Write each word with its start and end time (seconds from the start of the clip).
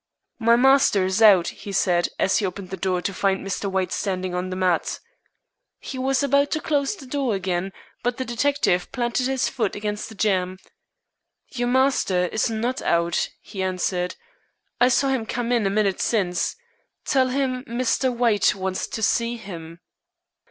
"My 0.39 0.55
master 0.55 1.05
is 1.05 1.21
out," 1.21 1.49
he 1.49 1.71
said, 1.71 2.09
as 2.17 2.39
he 2.39 2.45
opened 2.47 2.71
the 2.71 2.75
door 2.75 3.03
to 3.03 3.13
find 3.13 3.45
Mr. 3.45 3.69
White 3.69 3.91
standing 3.91 4.33
on 4.33 4.49
the 4.49 4.55
mat. 4.55 4.99
He 5.77 5.99
was 5.99 6.23
about 6.23 6.49
to 6.53 6.59
close 6.59 6.95
the 6.95 7.05
door 7.05 7.35
again, 7.35 7.71
but 8.01 8.17
the 8.17 8.25
detective 8.25 8.91
planted 8.91 9.27
his 9.27 9.47
foot 9.47 9.75
against 9.75 10.09
the 10.09 10.15
jamb. 10.15 10.57
"Your 11.49 11.67
master 11.67 12.25
is 12.31 12.49
not 12.49 12.81
out," 12.81 13.29
he 13.41 13.61
answered. 13.61 14.15
"I 14.79 14.87
saw 14.89 15.09
him 15.09 15.27
come 15.27 15.51
in 15.51 15.67
a 15.67 15.69
minute 15.69 15.99
since. 16.01 16.55
Tell 17.05 17.27
him 17.29 17.63
Mr. 17.65 18.11
White 18.11 18.55
wants 18.55 18.87
to 18.87 19.03
see 19.03 19.37
him." 19.37 19.81